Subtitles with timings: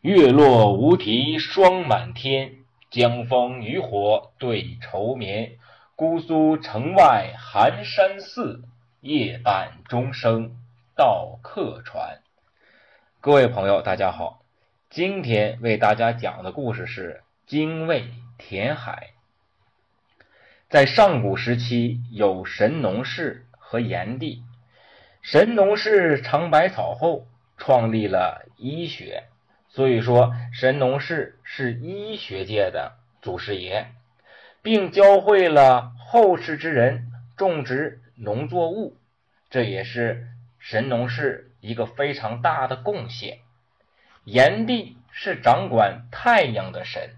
[0.00, 5.58] 月落乌啼霜满天，江枫渔火对愁眠。
[5.96, 8.62] 姑苏城外寒山寺，
[9.00, 10.56] 夜半钟声
[10.94, 12.20] 到客船。
[13.20, 14.44] 各位朋友，大家好，
[14.88, 18.04] 今天为大家讲的故事是精卫
[18.38, 19.08] 填海。
[20.68, 24.44] 在上古时期，有神农氏和炎帝。
[25.22, 27.26] 神农氏尝百草后，
[27.56, 29.24] 创立了医学。
[29.70, 33.86] 所以说，神农氏是医学界的祖师爷，
[34.62, 38.96] 并教会了后世之人种植农作物，
[39.50, 40.26] 这也是
[40.58, 43.38] 神农氏一个非常大的贡献。
[44.24, 47.10] 炎帝是掌管太阳的神，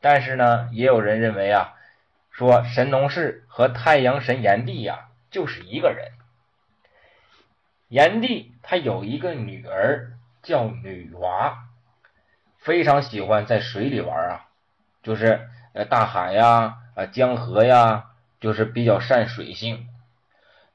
[0.00, 1.74] 但是呢，也有人认为啊，
[2.30, 6.12] 说神农氏和太阳神炎帝呀就是一个人。
[7.88, 10.12] 炎帝他有一个女儿
[10.42, 11.64] 叫女娃。
[12.58, 14.46] 非常喜欢在水里玩啊，
[15.02, 18.10] 就是呃大海呀啊江河呀，
[18.40, 19.88] 就是比较善水性。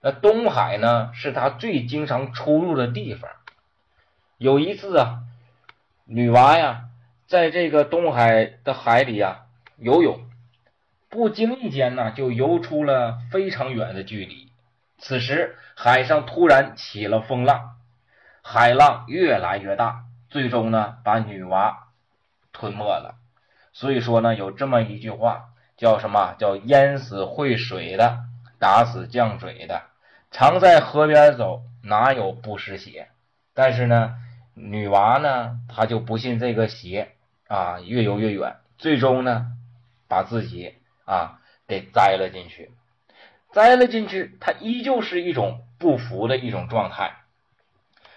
[0.01, 3.29] 那东海呢是他最经常出入的地方。
[4.37, 5.19] 有一次啊，
[6.05, 6.85] 女娃呀
[7.27, 9.45] 在这个东海的海里呀
[9.77, 10.19] 游泳，
[11.09, 14.51] 不经意间呢就游出了非常远的距离。
[14.97, 17.75] 此时海上突然起了风浪，
[18.41, 21.82] 海浪越来越大，最终呢把女娃。
[22.53, 23.15] 吞没了，
[23.73, 26.35] 所以说呢，有这么一句话，叫什么？
[26.37, 28.19] 叫淹死会水的，
[28.59, 29.81] 打死犟嘴的。
[30.31, 33.09] 常在河边走，哪有不湿鞋？
[33.53, 34.15] 但是呢，
[34.53, 37.11] 女娃呢，她就不信这个邪
[37.47, 39.47] 啊，越游越远，最终呢，
[40.07, 42.71] 把自己啊给栽了进去。
[43.51, 47.13] 栽了进去，她依旧是一种不服的一种状态。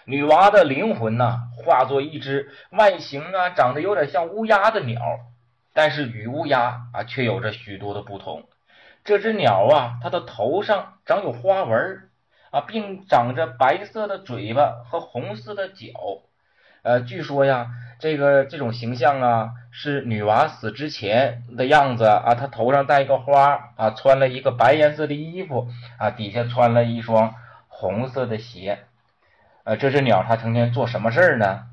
[0.09, 5.01] 女娃的灵魂呢，化作一只外形啊长得有点像乌鸦的鸟，
[5.75, 8.45] 但是与乌鸦啊却有着许多的不同。
[9.05, 12.09] 这只鸟啊，它的头上长有花纹
[12.53, 15.89] 啊，并长着白色的嘴巴和红色的脚。
[16.83, 17.67] 呃，据说呀，
[17.99, 22.37] 这个这种形象啊，是女娃死之前的样子啊。
[22.37, 25.67] 她头上戴一个花啊，穿了一个白颜色的衣服
[25.99, 27.35] 啊，底下穿了一双
[27.67, 28.85] 红色的鞋。
[29.67, 31.65] 呃，这只鸟它成天做什么事儿呢？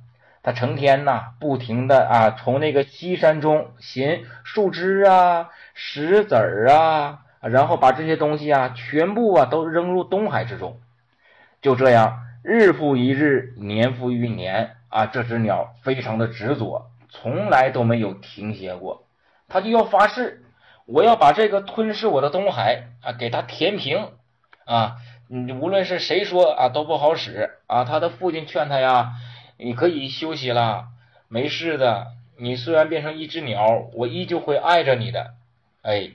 [0.41, 10.79] 它成天呐，不停的啊，从那个西山中寻树枝啊、石子儿啊，然后把这些东西啊，全部啊都扔入东海之中。
[11.61, 19.05] 就这样，日复一日，年复一年啊，这只鸟非常的执着，从来都没有停歇过。
[19.47, 20.43] 它就要发誓，
[20.87, 24.09] 我要把这个吞噬我的东海啊，给它填平
[24.65, 24.95] 啊。
[25.27, 29.13] 你无论是谁说啊都不好使啊，他的父亲劝他呀，
[29.57, 30.87] 你可以休息了，
[31.27, 32.07] 没事的。
[32.37, 35.35] 你虽然变成一只鸟，我依旧会爱着你的。
[35.81, 36.11] 哎，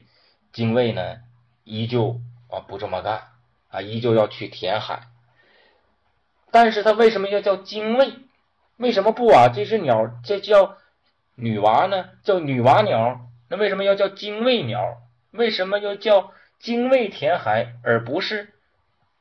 [0.52, 1.18] 精卫呢，
[1.64, 2.20] 依旧
[2.50, 3.22] 啊不这么干
[3.70, 5.02] 啊，依旧要去填海。
[6.50, 8.12] 但是他为什么要叫精卫？
[8.76, 9.48] 为什么不啊？
[9.48, 10.76] 这只鸟这叫
[11.34, 12.06] 女娃呢？
[12.22, 13.20] 叫女娃鸟？
[13.48, 14.98] 那为什么要叫精卫鸟？
[15.30, 18.54] 为什么要叫精卫填海，而不是？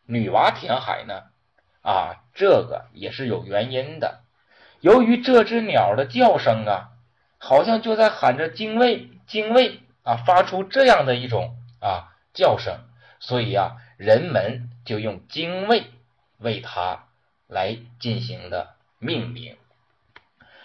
[0.07, 1.23] 女娲填海呢？
[1.81, 4.21] 啊，这个也是有原因的。
[4.81, 6.89] 由于这只鸟的叫声啊，
[7.37, 12.79] 好像就在喊着“精卫，精卫”啊，发出这样的一种啊叫声，
[13.19, 15.85] 所以啊，人们就用“精卫”
[16.39, 17.05] 为它
[17.47, 19.57] 来进行的命名。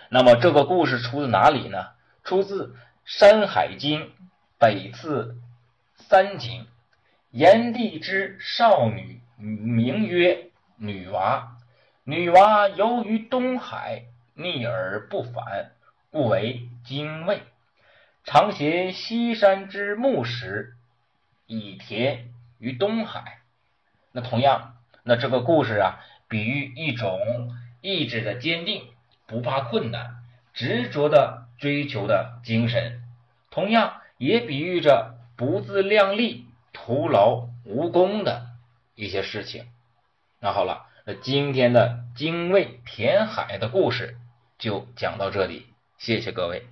[0.09, 1.89] 那么这个故事出自哪里呢？
[2.23, 2.67] 出自
[3.05, 4.01] 《山海经·
[4.59, 5.37] 北次
[5.97, 6.65] 三经》，
[7.31, 9.22] 炎帝之少女。
[9.43, 11.57] 名曰女娃，
[12.05, 14.05] 女娃游于东海，
[14.35, 15.73] 逆而不返，
[16.13, 17.43] 故为精卫。
[18.23, 20.75] 常携西山之木石，
[21.49, 22.29] 以填
[22.61, 23.41] 于东海。
[24.13, 25.99] 那同样，那这个故事啊，
[26.29, 27.19] 比喻一种
[27.81, 28.85] 意志的坚定，
[29.27, 30.19] 不怕困难，
[30.55, 33.03] 执着的追求的精神。
[33.51, 38.52] 同样，也比喻着不自量力、徒劳无功的。
[38.95, 39.67] 一些事情，
[40.41, 44.17] 那好了，那今天的精卫填海的故事
[44.59, 45.67] 就讲到这里，
[45.99, 46.67] 谢谢各位。